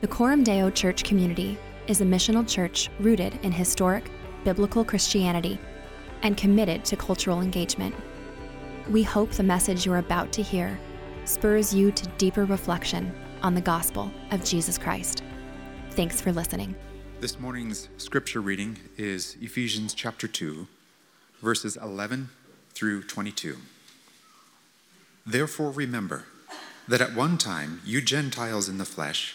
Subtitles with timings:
[0.00, 4.08] The Coram Deo Church community is a missional church rooted in historic,
[4.44, 5.58] biblical Christianity
[6.22, 7.92] and committed to cultural engagement.
[8.88, 10.78] We hope the message you're about to hear
[11.24, 15.24] spurs you to deeper reflection on the gospel of Jesus Christ.
[15.90, 16.76] Thanks for listening.
[17.20, 20.68] This morning's scripture reading is Ephesians chapter 2,
[21.42, 22.28] verses 11
[22.70, 23.56] through 22.
[25.26, 26.26] Therefore, remember
[26.86, 29.34] that at one time you Gentiles in the flesh,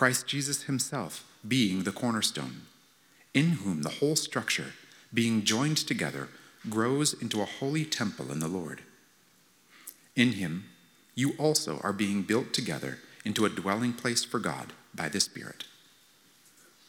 [0.00, 2.62] Christ Jesus himself being the cornerstone,
[3.34, 4.72] in whom the whole structure,
[5.12, 6.28] being joined together,
[6.70, 8.80] grows into a holy temple in the Lord.
[10.16, 10.70] In him,
[11.14, 12.96] you also are being built together
[13.26, 15.64] into a dwelling place for God by the Spirit.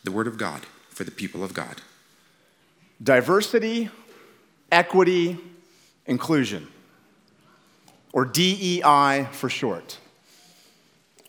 [0.06, 1.82] The Word of God for the people of God.
[3.04, 3.90] Diversity,
[4.72, 5.38] equity,
[6.06, 6.70] inclusion,
[8.14, 9.98] or DEI for short.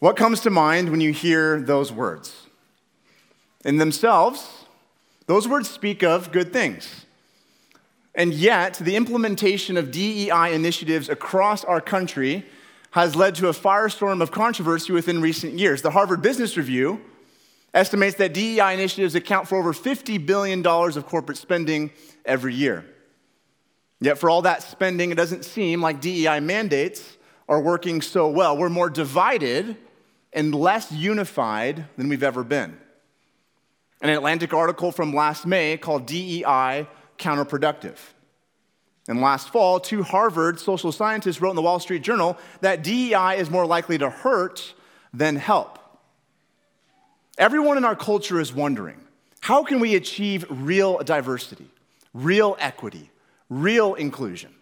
[0.02, 2.48] What comes to mind when you hear those words?
[3.64, 4.64] In themselves,
[5.28, 7.06] those words speak of good things.
[8.12, 12.44] And yet, the implementation of DEI initiatives across our country
[12.90, 15.82] has led to a firestorm of controversy within recent years.
[15.82, 17.00] The Harvard Business Review
[17.72, 21.92] estimates that DEI initiatives account for over $50 billion of corporate spending
[22.24, 22.84] every year.
[24.00, 28.56] Yet, for all that spending, it doesn't seem like DEI mandates are working so well.
[28.56, 29.76] We're more divided
[30.32, 32.78] and less unified than we've ever been.
[34.00, 36.86] An Atlantic article from last May called DEI
[37.18, 37.96] Counterproductive.
[39.08, 43.36] And last fall, two Harvard social scientists wrote in the Wall Street Journal that DEI
[43.38, 44.74] is more likely to hurt
[45.12, 45.78] than help.
[47.38, 49.00] Everyone in our culture is wondering
[49.40, 51.66] how can we achieve real diversity,
[52.14, 53.10] real equity,
[53.48, 54.54] real inclusion.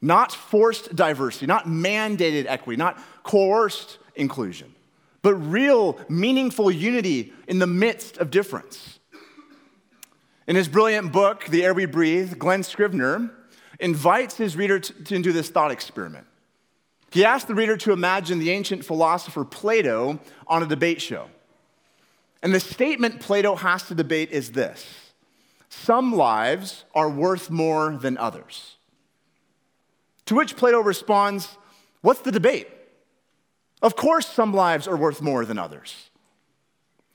[0.00, 4.74] Not forced diversity, not mandated equity, not coerced inclusion,
[5.22, 8.98] but real, meaningful unity in the midst of difference.
[10.46, 13.30] In his brilliant book, The Air We Breathe, Glen Scrivener
[13.78, 16.26] invites his reader to, to do this thought experiment.
[17.10, 21.28] He asks the reader to imagine the ancient philosopher Plato on a debate show.
[22.42, 24.86] And the statement Plato has to debate is this
[25.68, 28.76] some lives are worth more than others.
[30.26, 31.56] To which Plato responds,
[32.00, 32.68] What's the debate?
[33.82, 36.10] Of course, some lives are worth more than others.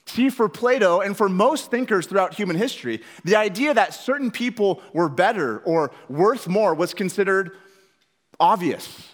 [0.07, 4.81] See, for Plato and for most thinkers throughout human history, the idea that certain people
[4.93, 7.51] were better or worth more was considered
[8.39, 9.13] obvious,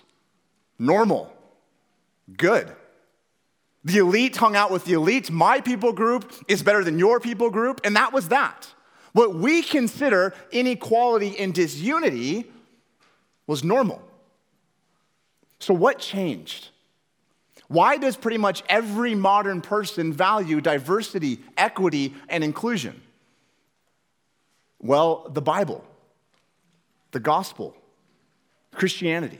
[0.78, 1.34] normal,
[2.38, 2.72] good.
[3.84, 5.32] The elite hung out with the elite.
[5.32, 8.68] My people group is better than your people group, and that was that.
[9.14, 12.52] What we consider inequality and disunity
[13.48, 14.02] was normal.
[15.60, 16.71] So, what changed?
[17.72, 23.02] Why does pretty much every modern person value diversity, equity, and inclusion?
[24.80, 25.82] Well, the Bible,
[27.12, 27.74] the gospel,
[28.74, 29.40] Christianity.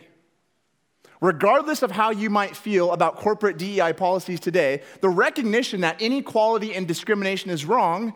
[1.20, 6.74] Regardless of how you might feel about corporate DEI policies today, the recognition that inequality
[6.74, 8.14] and discrimination is wrong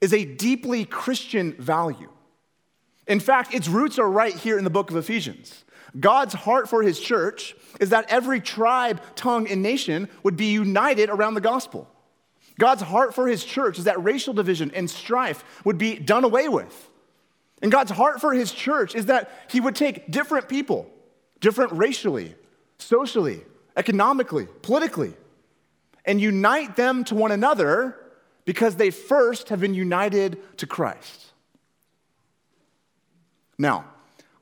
[0.00, 2.08] is a deeply Christian value.
[3.06, 5.62] In fact, its roots are right here in the book of Ephesians.
[5.98, 11.10] God's heart for his church is that every tribe, tongue, and nation would be united
[11.10, 11.88] around the gospel.
[12.58, 16.48] God's heart for his church is that racial division and strife would be done away
[16.48, 16.90] with.
[17.60, 20.90] And God's heart for his church is that he would take different people,
[21.40, 22.34] different racially,
[22.78, 23.42] socially,
[23.76, 25.14] economically, politically,
[26.04, 27.96] and unite them to one another
[28.44, 31.32] because they first have been united to Christ.
[33.58, 33.84] Now,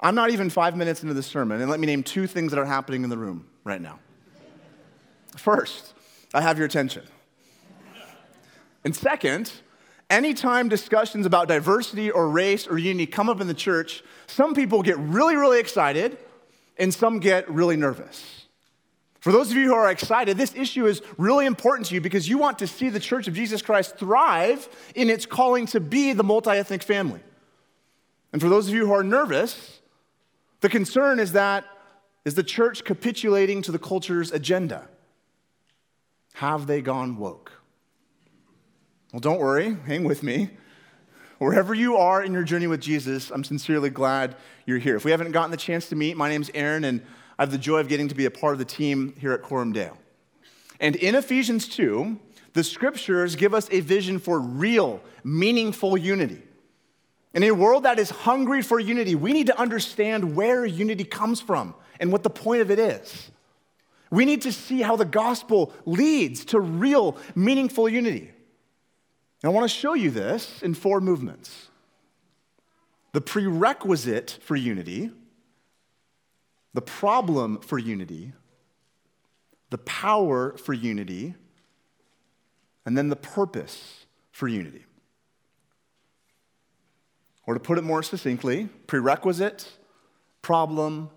[0.00, 2.58] I'm not even five minutes into the sermon, and let me name two things that
[2.58, 3.98] are happening in the room right now.
[5.36, 5.92] First,
[6.32, 7.04] I have your attention.
[8.82, 9.52] And second,
[10.08, 14.82] anytime discussions about diversity or race or unity come up in the church, some people
[14.82, 16.16] get really, really excited
[16.78, 18.46] and some get really nervous.
[19.20, 22.26] For those of you who are excited, this issue is really important to you because
[22.26, 26.14] you want to see the Church of Jesus Christ thrive in its calling to be
[26.14, 27.20] the multi ethnic family.
[28.32, 29.79] And for those of you who are nervous,
[30.60, 31.64] the concern is that
[32.24, 34.88] is the church capitulating to the culture's agenda?
[36.34, 37.52] Have they gone woke?
[39.12, 40.50] Well, don't worry, hang with me.
[41.38, 44.36] Wherever you are in your journey with Jesus, I'm sincerely glad
[44.66, 44.96] you're here.
[44.96, 47.00] If we haven't gotten the chance to meet, my name's Aaron, and
[47.38, 49.42] I have the joy of getting to be a part of the team here at
[49.42, 49.96] Coram Deo.
[50.78, 52.18] And in Ephesians 2,
[52.52, 56.42] the scriptures give us a vision for real, meaningful unity.
[57.32, 61.40] In a world that is hungry for unity, we need to understand where unity comes
[61.40, 63.30] from and what the point of it is.
[64.10, 68.32] We need to see how the gospel leads to real, meaningful unity.
[69.42, 71.68] And I want to show you this in four movements.
[73.12, 75.10] The prerequisite for unity,
[76.74, 78.32] the problem for unity,
[79.70, 81.34] the power for unity,
[82.84, 84.84] and then the purpose for unity.
[87.46, 89.68] Or to put it more succinctly, prerequisite,
[90.42, 91.10] problem,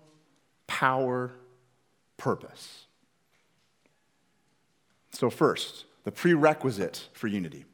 [0.66, 1.32] power,
[2.16, 2.86] purpose.
[5.12, 7.64] So, first, the prerequisite for unity.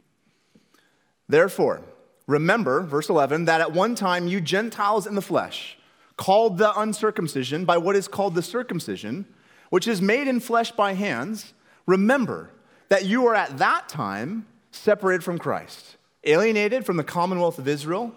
[1.29, 1.83] Therefore,
[2.27, 5.79] remember, verse 11, that at one time you Gentiles in the flesh,
[6.17, 9.25] called the uncircumcision by what is called the circumcision,
[9.71, 11.55] which is made in flesh by hands,
[11.87, 12.51] remember
[12.91, 18.13] that you were at that time separated from Christ, alienated from the commonwealth of Israel,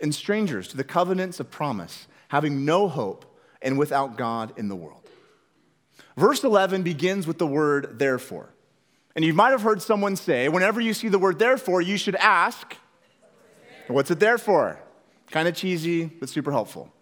[0.00, 3.24] and strangers to the covenants of promise, having no hope
[3.62, 5.02] and without God in the world.
[6.16, 8.50] Verse 11 begins with the word therefore.
[9.14, 12.16] And you might have heard someone say, whenever you see the word therefore, you should
[12.16, 12.76] ask,
[13.88, 14.80] what's it there for?
[15.30, 16.92] Kind of cheesy, but super helpful.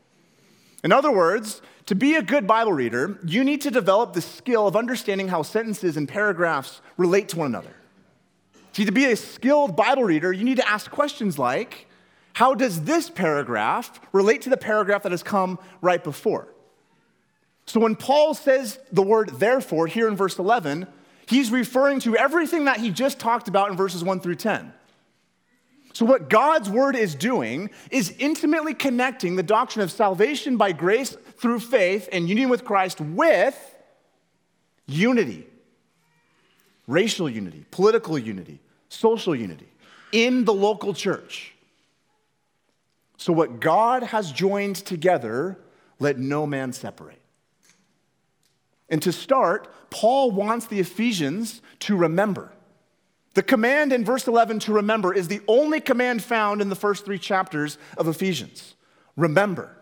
[0.82, 4.66] In other words, to be a good Bible reader, you need to develop the skill
[4.66, 7.74] of understanding how sentences and paragraphs relate to one another.
[8.72, 11.85] See, to be a skilled Bible reader, you need to ask questions like
[12.36, 16.48] How does this paragraph relate to the paragraph that has come right before?
[17.64, 20.86] So when Paul says the word therefore here in verse 11,
[21.24, 24.70] he's referring to everything that he just talked about in verses 1 through 10.
[25.94, 31.16] So, what God's word is doing is intimately connecting the doctrine of salvation by grace
[31.38, 33.58] through faith and union with Christ with
[34.86, 35.46] unity
[36.86, 38.60] racial unity, political unity,
[38.90, 39.68] social unity
[40.12, 41.55] in the local church.
[43.16, 45.58] So, what God has joined together,
[45.98, 47.20] let no man separate.
[48.88, 52.52] And to start, Paul wants the Ephesians to remember.
[53.34, 57.04] The command in verse 11 to remember is the only command found in the first
[57.04, 58.74] three chapters of Ephesians.
[59.16, 59.76] Remember.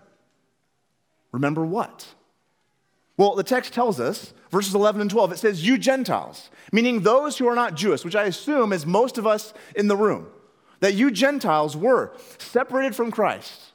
[1.32, 2.14] Remember what?
[3.16, 7.38] Well, the text tells us, verses 11 and 12, it says, You Gentiles, meaning those
[7.38, 10.26] who are not Jewish, which I assume is most of us in the room,
[10.84, 13.72] that you Gentiles were separated from Christ,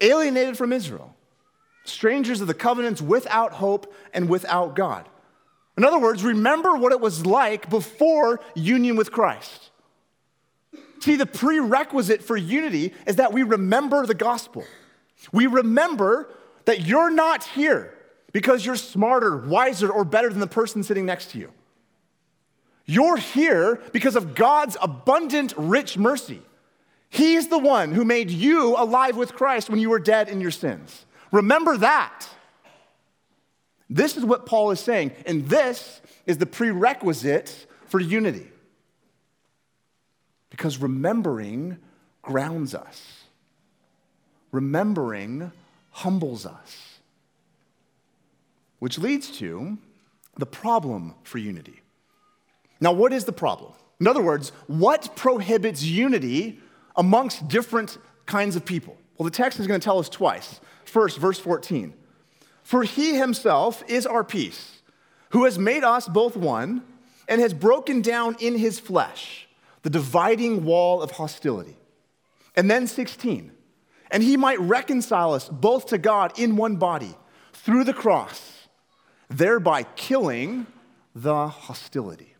[0.00, 1.14] alienated from Israel,
[1.84, 5.08] strangers of the covenants without hope and without God.
[5.78, 9.70] In other words, remember what it was like before union with Christ.
[10.98, 14.64] See, the prerequisite for unity is that we remember the gospel.
[15.30, 16.30] We remember
[16.64, 17.94] that you're not here
[18.32, 21.52] because you're smarter, wiser, or better than the person sitting next to you.
[22.86, 26.42] You're here because of God's abundant, rich mercy.
[27.08, 30.50] He's the one who made you alive with Christ when you were dead in your
[30.50, 31.06] sins.
[31.30, 32.26] Remember that.
[33.88, 38.48] This is what Paul is saying, and this is the prerequisite for unity.
[40.50, 41.78] Because remembering
[42.22, 43.24] grounds us,
[44.50, 45.52] remembering
[45.90, 46.98] humbles us,
[48.78, 49.78] which leads to
[50.36, 51.80] the problem for unity.
[52.80, 53.72] Now, what is the problem?
[54.00, 56.60] In other words, what prohibits unity
[56.96, 58.96] amongst different kinds of people?
[59.16, 60.60] Well, the text is going to tell us twice.
[60.84, 61.94] First, verse 14.
[62.62, 64.80] For he himself is our peace,
[65.30, 66.82] who has made us both one
[67.28, 69.46] and has broken down in his flesh
[69.82, 71.76] the dividing wall of hostility.
[72.56, 73.52] And then 16,
[74.10, 77.14] and he might reconcile us both to God in one body
[77.52, 78.68] through the cross,
[79.28, 80.66] thereby killing
[81.14, 82.33] the hostility.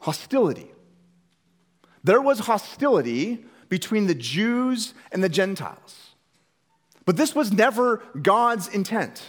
[0.00, 0.70] Hostility.
[2.02, 6.10] There was hostility between the Jews and the Gentiles.
[7.04, 9.22] But this was never God's intent.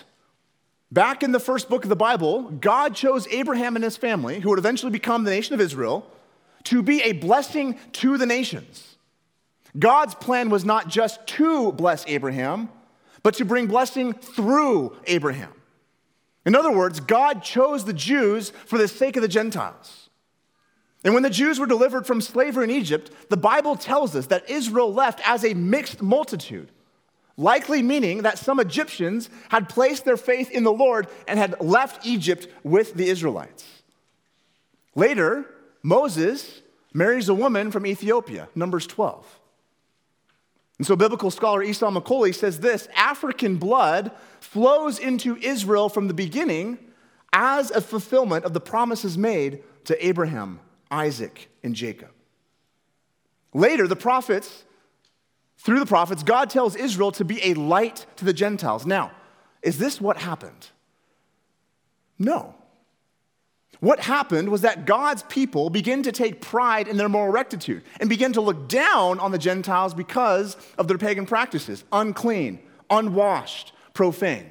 [0.91, 4.49] Back in the first book of the Bible, God chose Abraham and his family, who
[4.49, 6.09] would eventually become the nation of Israel,
[6.65, 8.97] to be a blessing to the nations.
[9.77, 12.69] God's plan was not just to bless Abraham,
[13.23, 15.53] but to bring blessing through Abraham.
[16.45, 20.09] In other words, God chose the Jews for the sake of the Gentiles.
[21.03, 24.49] And when the Jews were delivered from slavery in Egypt, the Bible tells us that
[24.49, 26.71] Israel left as a mixed multitude,
[27.37, 32.05] likely meaning that some Egyptians had placed their faith in the Lord and had left
[32.05, 33.65] Egypt with the Israelites.
[34.93, 35.45] Later,
[35.81, 36.61] Moses
[36.93, 39.39] marries a woman from Ethiopia, Numbers 12.
[40.77, 46.13] And so, biblical scholar Esau McCaulley says this African blood flows into Israel from the
[46.13, 46.79] beginning
[47.33, 50.59] as a fulfillment of the promises made to Abraham,
[50.91, 52.11] Isaac, and Jacob.
[53.53, 54.65] Later, the prophets,
[55.57, 58.85] through the prophets, God tells Israel to be a light to the Gentiles.
[58.85, 59.11] Now,
[59.61, 60.69] is this what happened?
[62.19, 62.55] No.
[63.79, 68.09] What happened was that God's people began to take pride in their moral rectitude and
[68.09, 72.59] begin to look down on the Gentiles because of their pagan practices unclean,
[72.91, 74.50] unwashed, profane.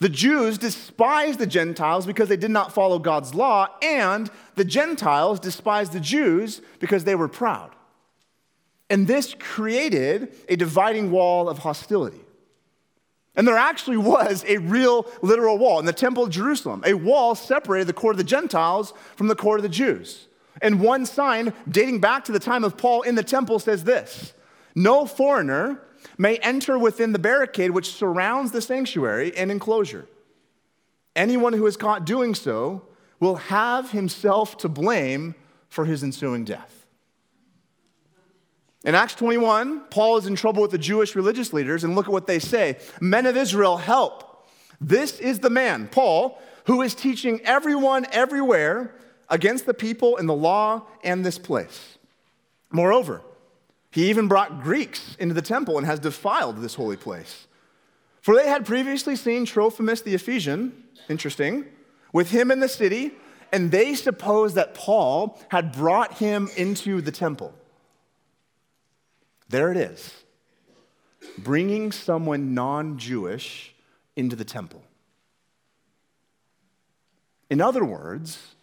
[0.00, 5.40] The Jews despised the Gentiles because they did not follow God's law, and the Gentiles
[5.40, 7.70] despised the Jews because they were proud.
[8.90, 12.20] And this created a dividing wall of hostility.
[13.34, 16.82] And there actually was a real literal wall in the Temple of Jerusalem.
[16.86, 20.28] A wall separated the court of the Gentiles from the court of the Jews.
[20.60, 24.32] And one sign dating back to the time of Paul in the temple says this
[24.74, 25.80] No foreigner
[26.16, 30.06] may enter within the barricade which surrounds the sanctuary and enclosure.
[31.16, 32.82] Anyone who is caught doing so
[33.20, 35.34] will have himself to blame
[35.68, 36.86] for his ensuing death.
[38.84, 42.12] In Acts 21, Paul is in trouble with the Jewish religious leaders, and look at
[42.12, 44.48] what they say Men of Israel, help.
[44.80, 48.94] This is the man, Paul, who is teaching everyone everywhere
[49.28, 51.98] against the people and the law and this place.
[52.70, 53.22] Moreover,
[53.90, 57.46] he even brought Greeks into the temple and has defiled this holy place.
[58.20, 61.64] For they had previously seen Trophimus the Ephesian, interesting,
[62.12, 63.12] with him in the city,
[63.52, 67.54] and they supposed that Paul had brought him into the temple.
[69.48, 70.14] There it is
[71.38, 73.74] bringing someone non Jewish
[74.16, 74.82] into the temple.
[77.50, 78.54] In other words,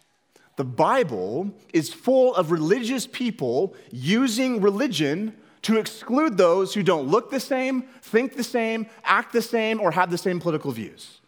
[0.56, 7.30] the Bible is full of religious people using religion to exclude those who don't look
[7.30, 11.20] the same, think the same, act the same, or have the same political views.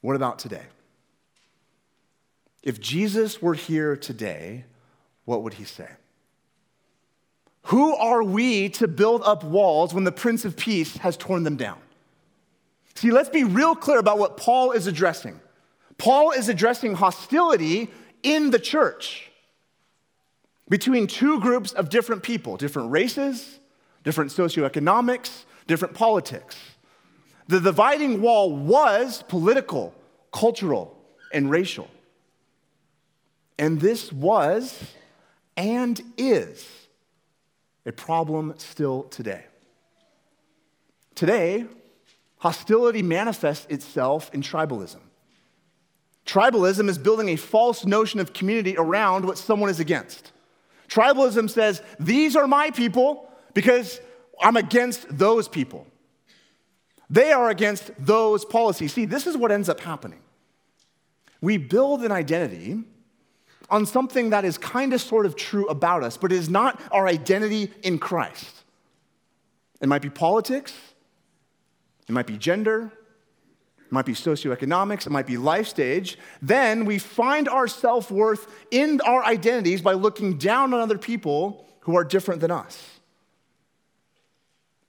[0.00, 0.64] What about today?
[2.62, 4.64] If Jesus were here today,
[5.24, 5.88] what would he say?
[7.66, 11.56] Who are we to build up walls when the Prince of Peace has torn them
[11.56, 11.78] down?
[12.94, 15.40] See, let's be real clear about what Paul is addressing.
[16.02, 17.88] Paul is addressing hostility
[18.24, 19.30] in the church
[20.68, 23.60] between two groups of different people, different races,
[24.02, 26.56] different socioeconomics, different politics.
[27.46, 29.94] The dividing wall was political,
[30.32, 30.98] cultural,
[31.32, 31.88] and racial.
[33.56, 34.82] And this was
[35.56, 36.66] and is
[37.86, 39.44] a problem still today.
[41.14, 41.66] Today,
[42.38, 44.98] hostility manifests itself in tribalism.
[46.26, 50.32] Tribalism is building a false notion of community around what someone is against.
[50.88, 54.00] Tribalism says, These are my people because
[54.40, 55.86] I'm against those people.
[57.10, 58.92] They are against those policies.
[58.92, 60.20] See, this is what ends up happening.
[61.40, 62.84] We build an identity
[63.68, 66.80] on something that is kind of sort of true about us, but it is not
[66.92, 68.62] our identity in Christ.
[69.80, 70.72] It might be politics,
[72.08, 72.92] it might be gender,
[73.92, 76.18] it might be socioeconomics, it might be life stage.
[76.40, 81.66] Then we find our self worth in our identities by looking down on other people
[81.80, 83.00] who are different than us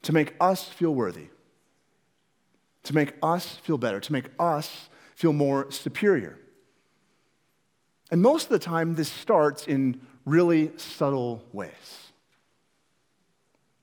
[0.03, 1.27] to make us feel worthy,
[2.83, 6.39] to make us feel better, to make us feel more superior.
[8.09, 12.11] And most of the time, this starts in really subtle ways.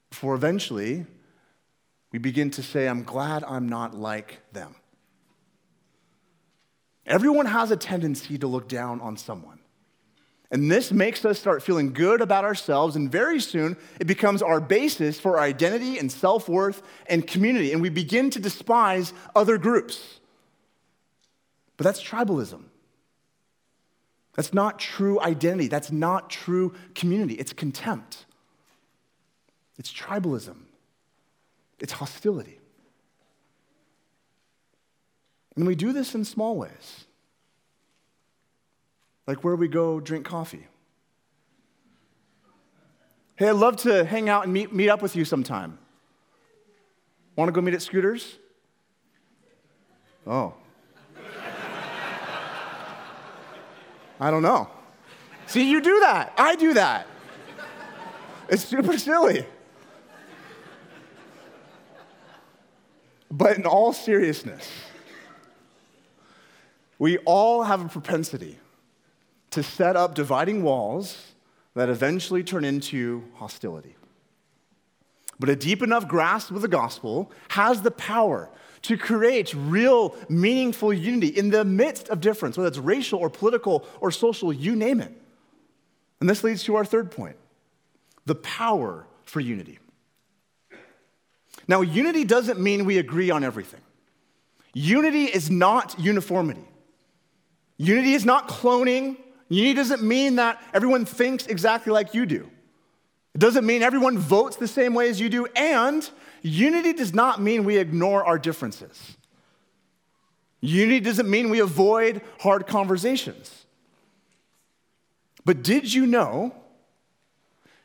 [0.08, 1.04] Before eventually,
[2.10, 4.76] we begin to say, I'm glad I'm not like them.
[7.11, 9.59] Everyone has a tendency to look down on someone.
[10.52, 14.61] And this makes us start feeling good about ourselves, and very soon it becomes our
[14.61, 17.73] basis for our identity and self worth and community.
[17.73, 20.21] And we begin to despise other groups.
[21.76, 22.62] But that's tribalism.
[24.35, 25.67] That's not true identity.
[25.67, 27.35] That's not true community.
[27.35, 28.25] It's contempt.
[29.79, 30.57] It's tribalism.
[31.81, 32.60] It's hostility.
[35.61, 37.05] And we do this in small ways,
[39.26, 40.67] like where we go drink coffee.
[43.37, 45.79] Hey, I'd love to hang out and meet, meet up with you sometime.
[47.37, 48.38] Want to go meet at Scooters?
[50.26, 50.55] Oh.
[54.19, 54.71] I don't know.
[55.47, 56.33] See, you do that.
[56.38, 57.07] I do that.
[58.49, 59.45] It's super silly.
[63.31, 64.67] But in all seriousness,
[67.00, 68.59] we all have a propensity
[69.50, 71.33] to set up dividing walls
[71.75, 73.97] that eventually turn into hostility.
[75.40, 78.50] But a deep enough grasp of the gospel has the power
[78.83, 83.87] to create real, meaningful unity in the midst of difference, whether it's racial or political
[84.00, 85.12] or social, you name it.
[86.21, 87.37] And this leads to our third point
[88.26, 89.78] the power for unity.
[91.66, 93.80] Now, unity doesn't mean we agree on everything.
[94.75, 96.66] Unity is not uniformity.
[97.80, 99.16] Unity is not cloning.
[99.49, 102.50] Unity doesn't mean that everyone thinks exactly like you do.
[103.34, 105.46] It doesn't mean everyone votes the same way as you do.
[105.56, 106.08] And
[106.42, 109.16] unity does not mean we ignore our differences.
[110.60, 113.64] Unity doesn't mean we avoid hard conversations.
[115.46, 116.54] But did you know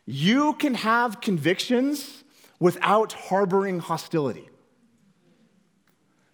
[0.06, 2.26] you can have convictions
[2.60, 4.50] without harboring hostility?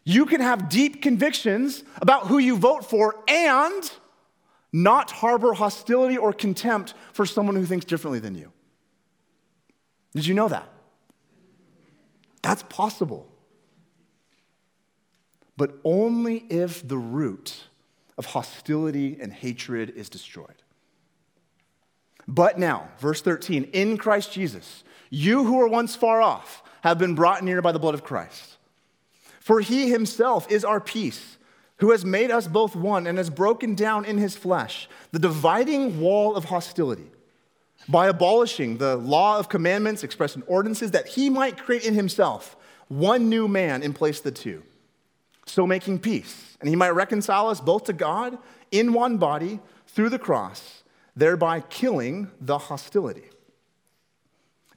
[0.04, 3.92] You can have deep convictions about who you vote for and
[4.74, 8.52] not harbor hostility or contempt for someone who thinks differently than you.
[10.14, 10.68] Did you know that?
[12.42, 13.28] That's possible.
[15.58, 17.68] But only if the root
[18.18, 20.64] of hostility and hatred is destroyed.
[22.28, 27.14] But now, verse 13, in Christ Jesus, you who were once far off have been
[27.14, 28.58] brought near by the blood of Christ.
[29.42, 31.38] For he himself is our peace,
[31.78, 36.00] who has made us both one and has broken down in his flesh the dividing
[36.00, 37.10] wall of hostility
[37.90, 42.56] by abolishing the law of commandments expressed in ordinances that he might create in himself
[42.88, 44.62] one new man in place of the two,
[45.48, 46.56] so making peace.
[46.60, 48.38] And he might reconcile us both to God
[48.70, 50.84] in one body through the cross,
[51.16, 53.26] thereby killing the hostility.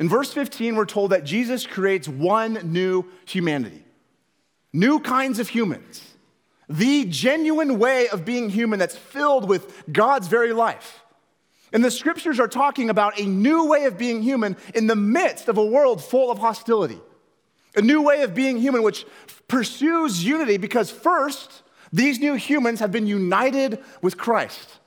[0.00, 3.83] In verse 15, we're told that Jesus creates one new humanity
[4.74, 6.02] new kinds of humans,
[6.68, 11.00] the genuine way of being human that's filled with God's very life.
[11.72, 15.48] And the scriptures are talking about a new way of being human in the midst
[15.48, 17.00] of a world full of hostility.
[17.76, 19.06] A new way of being human which
[19.48, 24.78] pursues unity because, first, these new humans have been united with Christ.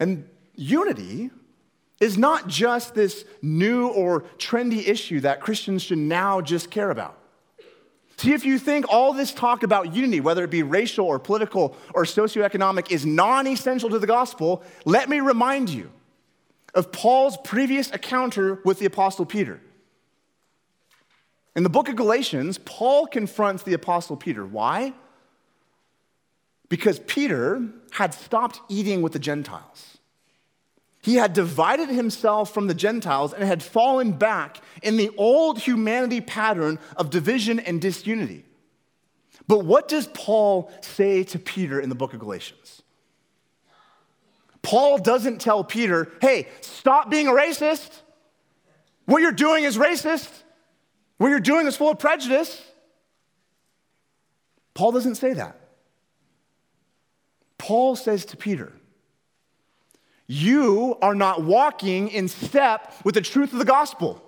[0.00, 1.30] And unity
[2.00, 7.18] is not just this new or trendy issue that Christians should now just care about.
[8.24, 11.76] See, if you think all this talk about unity, whether it be racial or political
[11.92, 15.90] or socioeconomic, is non essential to the gospel, let me remind you
[16.74, 19.60] of Paul's previous encounter with the Apostle Peter.
[21.54, 24.46] In the book of Galatians, Paul confronts the Apostle Peter.
[24.46, 24.94] Why?
[26.70, 29.93] Because Peter had stopped eating with the Gentiles.
[31.04, 36.22] He had divided himself from the Gentiles and had fallen back in the old humanity
[36.22, 38.46] pattern of division and disunity.
[39.46, 42.80] But what does Paul say to Peter in the book of Galatians?
[44.62, 47.90] Paul doesn't tell Peter, hey, stop being a racist.
[49.04, 50.30] What you're doing is racist.
[51.18, 52.62] What you're doing is full of prejudice.
[54.72, 55.60] Paul doesn't say that.
[57.58, 58.72] Paul says to Peter,
[60.26, 64.22] you are not walking in step with the truth of the gospel.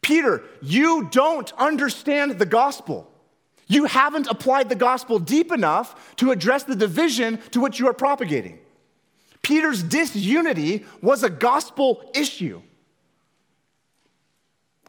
[0.00, 3.10] Peter, you don't understand the gospel.
[3.66, 7.94] You haven't applied the gospel deep enough to address the division to which you are
[7.94, 8.58] propagating.
[9.42, 12.62] Peter's disunity was a gospel issue.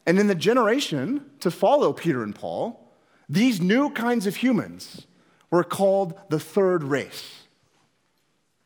[0.06, 2.94] And in the generation to follow Peter and Paul,
[3.28, 5.08] these new kinds of humans
[5.50, 7.45] were called the third race.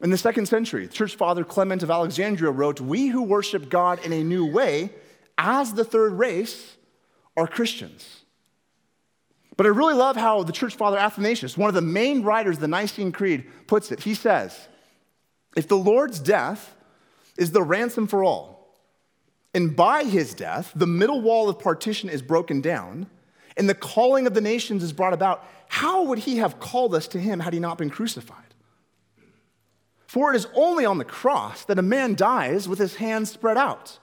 [0.01, 4.13] In the second century, church father Clement of Alexandria wrote, We who worship God in
[4.13, 4.91] a new way,
[5.37, 6.77] as the third race,
[7.35, 8.23] are Christians.
[9.57, 12.61] But I really love how the church father Athanasius, one of the main writers of
[12.61, 14.01] the Nicene Creed, puts it.
[14.01, 14.69] He says,
[15.57, 16.75] If the Lord's death
[17.37, 18.77] is the ransom for all,
[19.53, 23.07] and by his death, the middle wall of partition is broken down,
[23.57, 27.07] and the calling of the nations is brought about, how would he have called us
[27.09, 28.48] to him had he not been crucified?
[30.09, 33.57] For it is only on the cross that a man dies with his hands spread
[33.57, 33.99] out.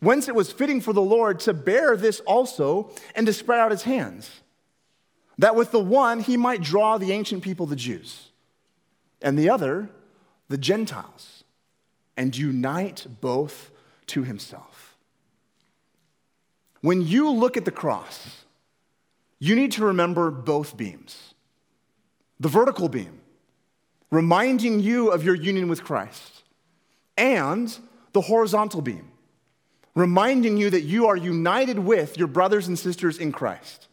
[0.00, 3.70] Whence it was fitting for the Lord to bear this also and to spread out
[3.70, 4.40] his hands
[5.38, 8.30] that with the one he might draw the ancient people, the Jews,
[9.20, 9.90] and the other,
[10.48, 11.44] the Gentiles,
[12.16, 13.70] and unite both
[14.08, 14.96] to himself.
[16.80, 18.44] When you look at the cross,
[19.38, 21.34] you need to remember both beams
[22.40, 23.21] the vertical beam,
[24.12, 26.42] reminding you of your union with Christ,
[27.16, 27.76] and
[28.12, 29.10] the horizontal beam,
[29.96, 33.88] reminding you that you are united with your brothers and sisters in Christ.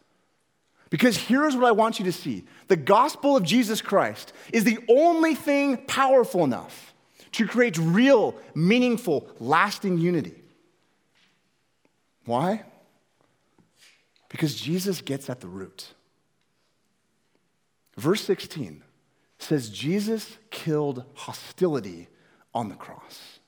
[0.89, 4.79] Because here's what I want you to see the gospel of Jesus Christ is the
[4.89, 6.93] only thing powerful enough
[7.33, 10.35] to create real, meaningful, lasting unity.
[12.25, 12.63] Why?
[14.27, 15.93] Because Jesus gets at the root.
[17.95, 18.83] Verse 16
[19.39, 22.07] says Jesus killed hostility
[22.53, 23.39] on the cross.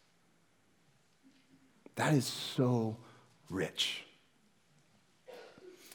[1.95, 2.97] That is so
[3.49, 4.06] rich.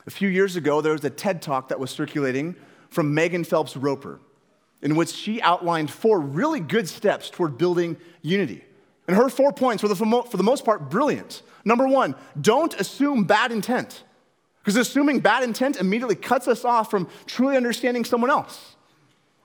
[0.06, 2.54] A few years ago, there was a TED talk that was circulating
[2.90, 4.20] from Megan Phelps Roper,
[4.82, 8.62] in which she outlined four really good steps toward building unity.
[9.09, 11.42] And her four points were, for the most part, brilliant.
[11.64, 14.04] Number one, don't assume bad intent,
[14.62, 18.75] because assuming bad intent immediately cuts us off from truly understanding someone else.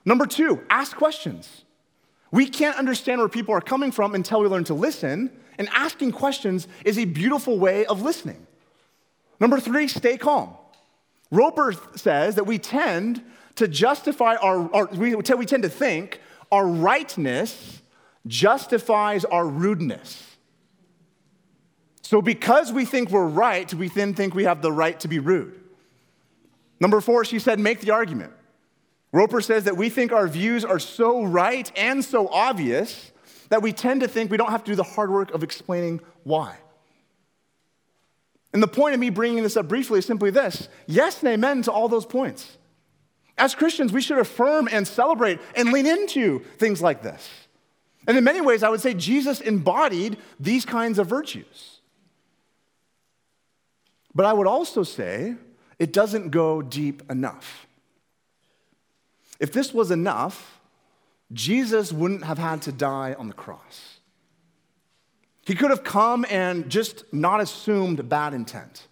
[0.05, 1.63] Number two, ask questions.
[2.31, 6.13] We can't understand where people are coming from until we learn to listen, and asking
[6.13, 8.47] questions is a beautiful way of listening.
[9.39, 10.53] Number three, stay calm.
[11.29, 13.23] Roper says that we tend
[13.55, 16.19] to justify our, our we, we tend to think
[16.51, 17.81] our rightness
[18.27, 20.27] justifies our rudeness.
[22.01, 25.19] So, because we think we're right, we then think we have the right to be
[25.19, 25.57] rude.
[26.79, 28.33] Number four, she said, make the argument.
[29.11, 33.11] Roper says that we think our views are so right and so obvious
[33.49, 35.99] that we tend to think we don't have to do the hard work of explaining
[36.23, 36.55] why.
[38.53, 41.61] And the point of me bringing this up briefly is simply this yes and amen
[41.63, 42.57] to all those points.
[43.37, 47.27] As Christians, we should affirm and celebrate and lean into things like this.
[48.07, 51.79] And in many ways, I would say Jesus embodied these kinds of virtues.
[54.13, 55.35] But I would also say
[55.79, 57.67] it doesn't go deep enough.
[59.41, 60.61] If this was enough,
[61.33, 63.99] Jesus wouldn't have had to die on the cross.
[65.47, 68.87] He could have come and just not assumed bad intent.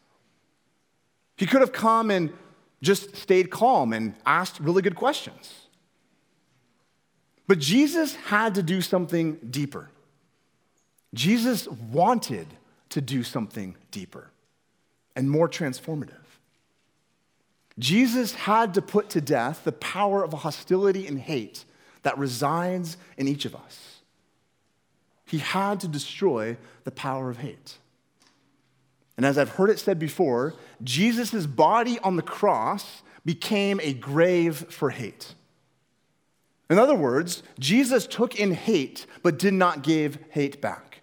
[1.37, 2.33] He could have come and
[2.81, 5.67] just stayed calm and asked really good questions.
[7.47, 9.91] But Jesus had to do something deeper.
[11.13, 12.47] Jesus wanted
[12.89, 14.31] to do something deeper
[15.15, 16.18] and more transformative.
[17.79, 21.63] Jesus had to put to death the power of hostility and hate
[22.03, 24.01] that resides in each of us.
[25.25, 27.77] He had to destroy the power of hate.
[29.15, 34.57] And as I've heard it said before, Jesus' body on the cross became a grave
[34.69, 35.35] for hate.
[36.69, 41.01] In other words, Jesus took in hate but did not give hate back.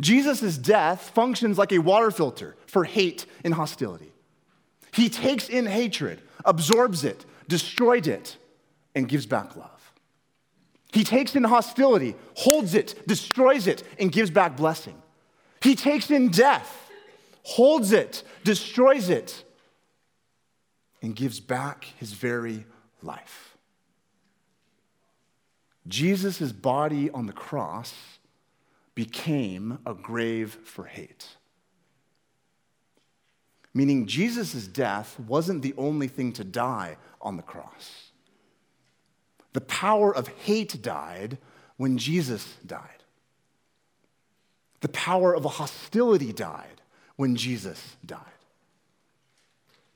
[0.00, 4.12] Jesus' death functions like a water filter for hate and hostility.
[4.92, 8.36] He takes in hatred, absorbs it, destroys it,
[8.94, 9.92] and gives back love.
[10.92, 15.00] He takes in hostility, holds it, destroys it, and gives back blessing.
[15.62, 16.90] He takes in death,
[17.42, 19.44] holds it, destroys it,
[21.02, 22.64] and gives back his very
[23.02, 23.56] life.
[25.86, 27.94] Jesus' body on the cross
[28.94, 31.37] became a grave for hate.
[33.74, 38.10] Meaning, Jesus' death wasn't the only thing to die on the cross.
[39.52, 41.38] The power of hate died
[41.76, 43.02] when Jesus died.
[44.80, 46.82] The power of hostility died
[47.16, 48.20] when Jesus died.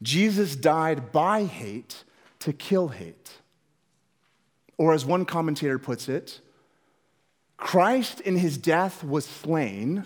[0.02, 2.04] Jesus died by hate
[2.40, 3.38] to kill hate.
[4.76, 6.40] Or, as one commentator puts it,
[7.56, 10.04] Christ in his death was slain,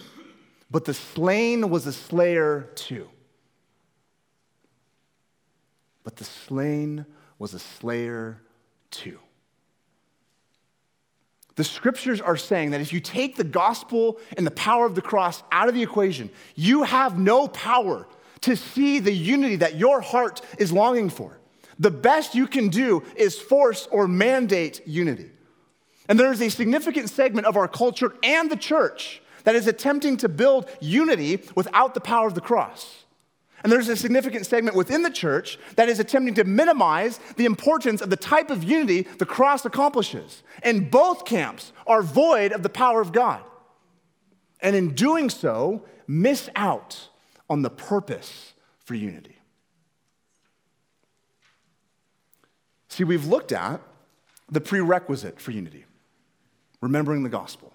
[0.71, 3.09] but the slain was a slayer too.
[6.07, 7.05] But the slain
[7.37, 8.41] was a slayer
[8.93, 9.19] too.
[11.57, 15.03] The scriptures are saying that if you take the gospel and the power of the
[15.03, 18.07] cross out of the equation, you have no power
[18.43, 21.41] to see the unity that your heart is longing for.
[21.81, 25.33] The best you can do is force or mandate unity.
[26.09, 30.19] And there is a significant segment of our culture and the church that is attempting
[30.19, 33.06] to build unity without the power of the cross.
[33.63, 38.01] And there's a significant segment within the church that is attempting to minimize the importance
[38.01, 40.43] of the type of unity the cross accomplishes.
[40.63, 43.43] And both camps are void of the power of God.
[44.61, 47.09] And in doing so, miss out
[47.49, 49.37] on the purpose for unity.
[52.89, 53.81] See, we've looked at
[54.51, 55.85] the prerequisite for unity
[56.81, 57.73] remembering the gospel.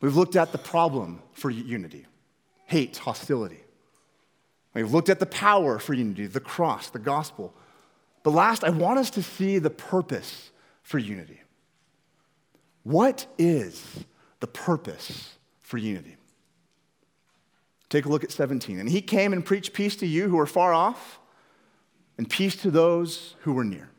[0.00, 2.06] We've looked at the problem for unity
[2.66, 3.60] hate, hostility.
[4.82, 7.54] We've looked at the power for unity, the cross, the gospel.
[8.22, 10.50] But last, I want us to see the purpose
[10.82, 11.40] for unity.
[12.84, 14.04] What is
[14.40, 16.16] the purpose for unity?
[17.88, 18.78] Take a look at 17.
[18.78, 21.18] And he came and preached peace to you who are far off,
[22.16, 23.90] and peace to those who were near.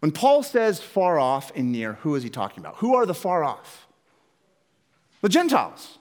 [0.00, 2.76] When Paul says far off and near, who is he talking about?
[2.76, 3.88] Who are the far off?
[5.20, 5.98] The Gentiles.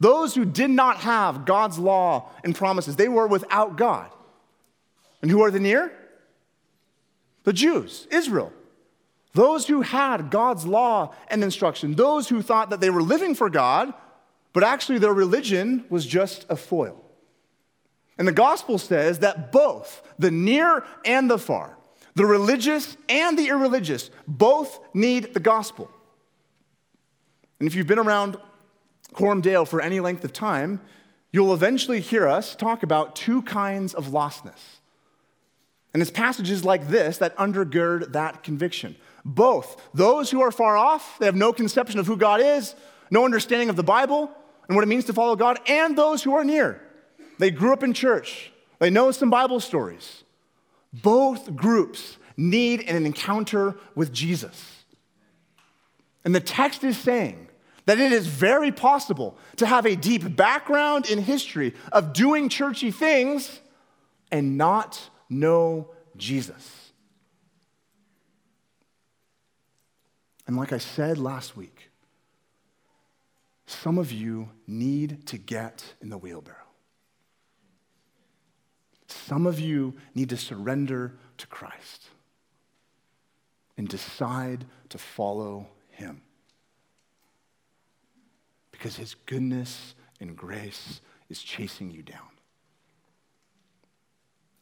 [0.00, 2.96] Those who did not have God's law and promises.
[2.96, 4.10] They were without God.
[5.20, 5.92] And who are the near?
[7.44, 8.52] The Jews, Israel.
[9.34, 11.94] Those who had God's law and instruction.
[11.94, 13.92] Those who thought that they were living for God,
[14.54, 17.04] but actually their religion was just a foil.
[18.18, 21.76] And the gospel says that both the near and the far,
[22.14, 25.90] the religious and the irreligious both need the gospel.
[27.58, 28.36] And if you've been around
[29.12, 30.80] Coram Deo for any length of time,
[31.32, 34.80] you'll eventually hear us talk about two kinds of lostness.
[35.92, 38.96] And it's passages like this that undergird that conviction.
[39.24, 42.74] Both those who are far off, they have no conception of who God is,
[43.10, 44.30] no understanding of the Bible
[44.68, 46.80] and what it means to follow God, and those who are near.
[47.38, 50.22] They grew up in church, they know some Bible stories,
[50.92, 54.84] both groups need an encounter with Jesus.
[56.24, 57.48] And the text is saying
[57.90, 62.92] that it is very possible to have a deep background in history of doing churchy
[62.92, 63.60] things
[64.30, 66.92] and not know Jesus.
[70.46, 71.90] And like I said last week,
[73.66, 76.56] some of you need to get in the wheelbarrow.
[79.08, 82.04] Some of you need to surrender to Christ
[83.76, 86.22] and decide to follow him.
[88.80, 92.30] Because his goodness and grace is chasing you down.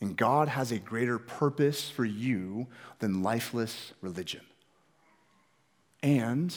[0.00, 2.66] And God has a greater purpose for you
[2.98, 4.40] than lifeless religion.
[6.02, 6.52] And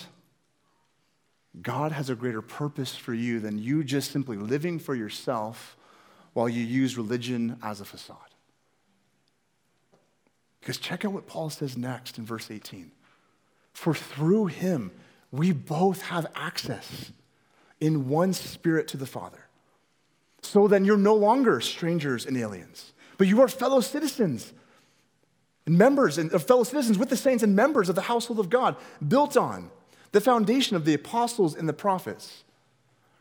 [1.62, 5.78] God has a greater purpose for you than you just simply living for yourself
[6.34, 8.18] while you use religion as a facade.
[10.60, 12.92] Because check out what Paul says next in verse 18.
[13.72, 14.90] For through him
[15.32, 17.12] we both have access
[17.82, 19.48] in one spirit to the Father.
[20.42, 24.54] So then you're no longer strangers and aliens, but you are fellow citizens
[25.66, 28.78] and members and fellow citizens with the saints and members of the household of God,
[29.06, 29.70] built on
[30.14, 32.44] the foundation of the apostles and the prophets,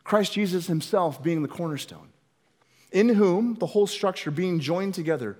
[0.03, 2.11] Christ Jesus himself being the cornerstone
[2.91, 5.37] in whom the whole structure, being joined together,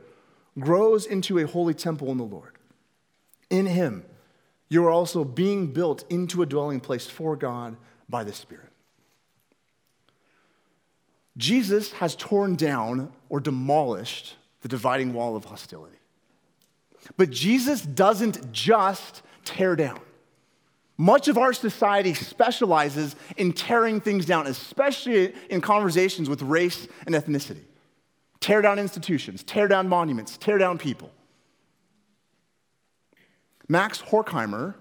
[0.60, 2.58] grows into a holy temple in the Lord.
[3.50, 4.06] In him,
[4.70, 7.76] you are also being built into a dwelling place for God
[8.08, 8.71] by the Spirit.
[11.38, 15.98] Jesus has torn down or demolished the dividing wall of hostility.
[17.18, 20.00] But Jesus doesn't just tear down.
[20.98, 27.16] Much of our society specializes in tearing things down, especially in conversations with race and
[27.16, 27.64] ethnicity.
[28.40, 31.12] Tear down institutions, tear down monuments, tear down people.
[33.68, 34.76] Max Horkheimer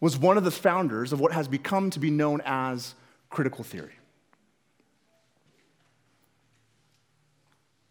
[0.00, 2.94] was one of the founders of what has become to be known as
[3.28, 3.92] critical theory.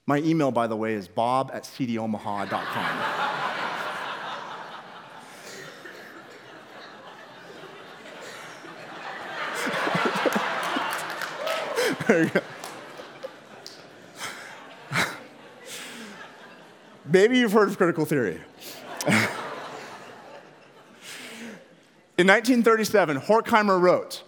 [0.10, 2.52] My email, by the way, is bob at cdomaha.com.
[17.06, 18.41] Maybe you've heard of critical theory.
[22.17, 24.24] In 1937, Horkheimer wrote,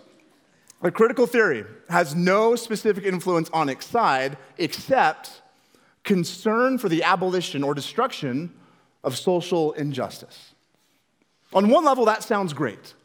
[0.84, 5.42] "A critical theory has no specific influence on its side except
[6.12, 8.54] concern for the abolition or destruction
[9.02, 10.54] of social injustice."
[11.54, 12.96] On one level, that sounds great.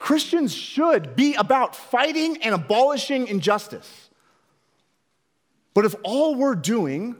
[0.00, 4.10] Christians should be about fighting and abolishing injustice.
[5.72, 7.14] But if all we're doing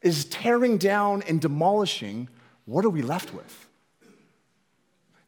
[0.00, 2.28] is tearing down and demolishing,
[2.64, 3.68] what are we left with?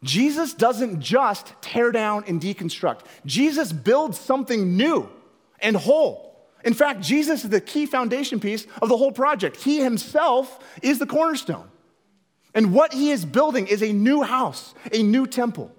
[0.02, 5.08] Jesus doesn't just tear down and deconstruct, Jesus builds something new
[5.58, 6.29] and whole.
[6.64, 9.56] In fact, Jesus is the key foundation piece of the whole project.
[9.56, 11.68] He himself is the cornerstone.
[12.54, 15.70] And what he is building is a new house, a new temple.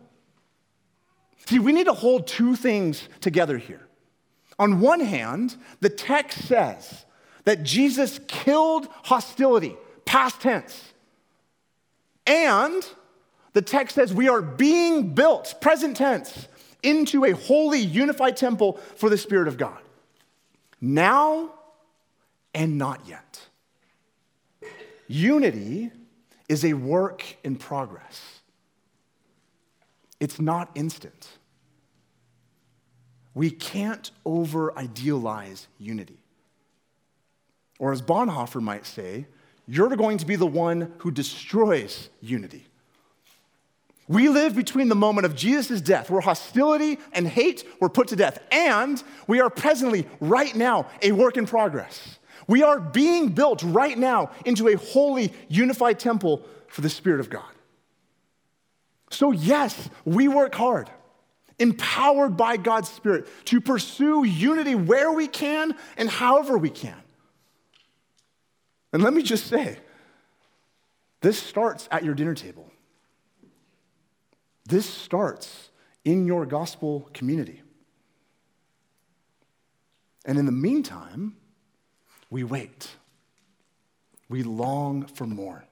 [1.48, 3.88] See, we need to hold two things together here.
[4.58, 7.06] On one hand, the text says
[7.46, 10.94] that Jesus killed hostility, past tense.
[12.26, 12.86] And
[13.54, 16.48] the text says we are being built, present tense,
[16.84, 19.80] into a holy, unified temple for the Spirit of God.
[20.82, 21.52] Now
[22.54, 23.40] and not yet.
[25.08, 25.92] Unity
[26.50, 28.42] is a work in progress,
[30.20, 31.30] it's not instant.
[33.34, 36.18] We can't over idealize unity.
[37.80, 39.26] Or as Bonhoeffer might say,
[39.66, 42.68] you're going to be the one who destroys unity.
[44.08, 48.16] We live between the moment of Jesus' death, where hostility and hate were put to
[48.16, 52.20] death, and we are presently, right now, a work in progress.
[52.48, 57.30] We are being built right now into a holy, unified temple for the Spirit of
[57.30, 57.44] God.
[59.12, 60.90] So, yes, we work hard,
[61.60, 66.98] empowered by God's Spirit to pursue unity where we can and however we can.
[68.92, 69.78] And let me just say,
[71.22, 72.70] this starts at your dinner table.
[74.66, 75.70] This starts
[76.06, 77.62] in your gospel community.
[80.26, 81.36] And in the meantime,
[82.30, 82.90] we wait.
[84.30, 85.66] We long for more.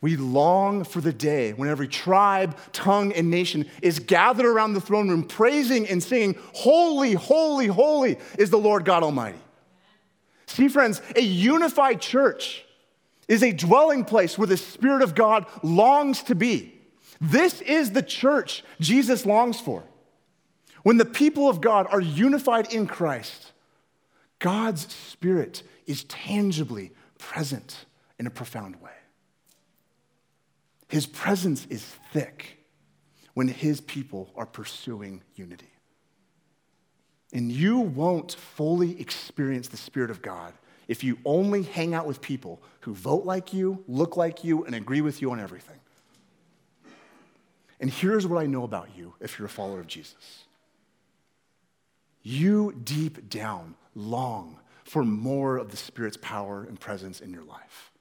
[0.00, 4.80] We long for the day when every tribe, tongue, and nation is gathered around the
[4.80, 9.38] throne room, praising and singing, Holy, holy, holy is the Lord God Almighty.
[10.46, 12.64] See, friends, a unified church
[13.26, 16.75] is a dwelling place where the Spirit of God longs to be.
[17.20, 19.84] This is the church Jesus longs for.
[20.82, 23.52] When the people of God are unified in Christ,
[24.38, 27.86] God's Spirit is tangibly present
[28.18, 28.90] in a profound way.
[30.88, 32.64] His presence is thick
[33.34, 35.72] when His people are pursuing unity.
[37.32, 40.54] And you won't fully experience the Spirit of God
[40.88, 44.74] if you only hang out with people who vote like you, look like you, and
[44.74, 45.80] agree with you on everything.
[47.80, 50.46] And here's what I know about you if you're a follower of Jesus
[52.26, 57.92] you deep down long for more of the Spirit's power and presence in your life.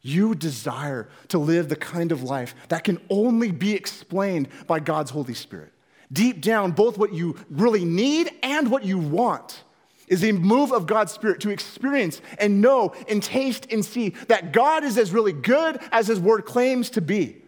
[0.00, 5.10] You desire to live the kind of life that can only be explained by God's
[5.10, 5.74] Holy Spirit.
[6.10, 9.62] Deep down, both what you really need and what you want
[10.06, 14.52] is a move of God's Spirit to experience and know and taste and see that
[14.54, 17.42] God is as really good as His Word claims to be.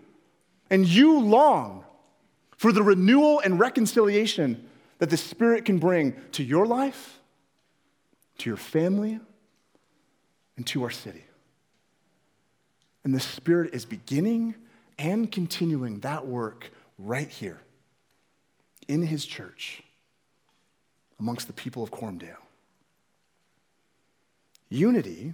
[0.71, 1.85] And you long
[2.57, 7.19] for the renewal and reconciliation that the Spirit can bring to your life,
[8.39, 9.19] to your family,
[10.57, 11.25] and to our city.
[13.03, 14.55] And the Spirit is beginning
[14.99, 17.61] and continuing that work right here
[18.89, 19.83] in His church
[21.19, 22.37] amongst the people of Cormdale.
[24.69, 25.33] Unity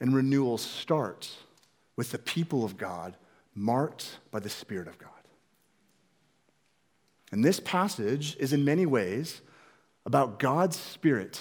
[0.00, 1.36] and renewal starts
[1.96, 3.16] with the people of God
[3.54, 5.10] marked by the Spirit of God.
[7.30, 9.40] And this passage is in many ways
[10.04, 11.40] about God's Spirit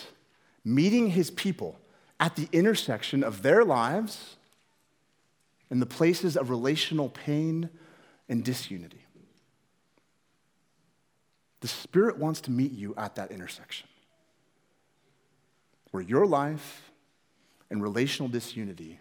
[0.64, 1.80] meeting his people
[2.20, 4.38] at the intersection of their lives
[5.70, 7.70] and the places of relational pain
[8.30, 9.06] and disunity.
[11.62, 13.88] The Spirit wants to meet you at that intersection
[15.92, 16.92] where your life
[17.70, 19.00] and relational disunity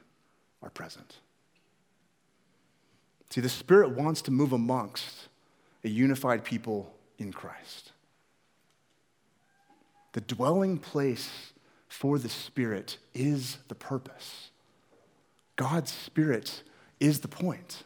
[0.62, 1.16] are present.
[3.30, 5.28] See, the Spirit wants to move amongst
[5.84, 7.92] a unified people in Christ.
[10.12, 11.52] The dwelling place
[11.88, 14.50] for the Spirit is the purpose.
[15.54, 16.64] God's Spirit
[16.98, 17.84] is the point.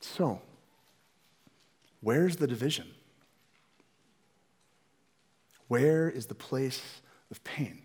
[0.00, 0.40] So,
[2.00, 2.88] where's the division?
[5.68, 7.82] Where is the place of pain?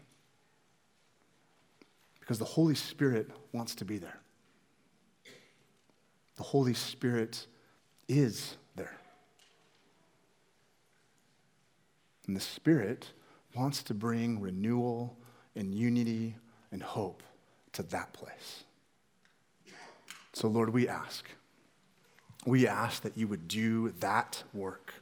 [2.20, 4.20] Because the Holy Spirit wants to be there.
[6.38, 7.46] The Holy Spirit
[8.08, 8.96] is there.
[12.28, 13.12] And the Spirit
[13.56, 15.18] wants to bring renewal
[15.56, 16.36] and unity
[16.72, 17.24] and hope
[17.74, 18.64] to that place.
[20.34, 21.26] So, Lord, we ask.
[22.46, 24.94] We ask that you would do that work.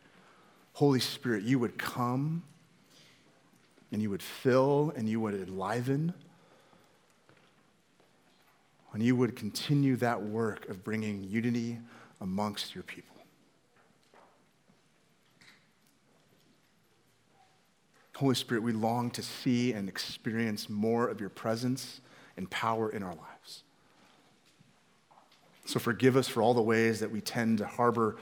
[0.73, 2.43] Holy Spirit, you would come
[3.91, 6.13] and you would fill and you would enliven
[8.95, 11.77] and you would continue that work of bringing unity
[12.21, 13.17] amongst your people.
[18.15, 21.99] Holy Spirit, we long to see and experience more of your presence
[22.37, 23.63] and power in our lives.
[25.65, 28.15] So forgive us for all the ways that we tend to harbor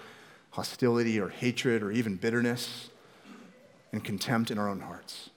[0.49, 2.89] hostility or hatred or even bitterness
[3.91, 5.29] and contempt in our own hearts.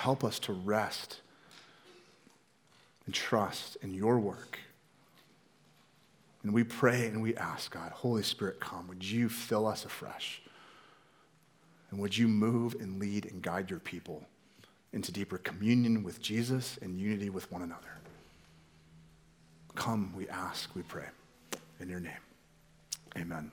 [0.00, 1.20] Help us to rest
[3.04, 4.58] and trust in your work.
[6.42, 8.88] And we pray and we ask, God, Holy Spirit, come.
[8.88, 10.40] Would you fill us afresh?
[11.90, 14.24] And would you move and lead and guide your people
[14.94, 17.98] into deeper communion with Jesus and unity with one another?
[19.74, 21.08] Come, we ask, we pray.
[21.78, 22.24] In your name,
[23.18, 23.50] amen.